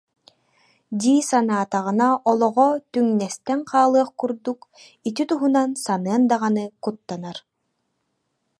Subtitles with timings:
[1.01, 4.59] »дии санаатаҕына, олоҕо түҥнэстэн хаалыах курдук,
[5.07, 7.37] ити туһунан саныан даҕаны куттанар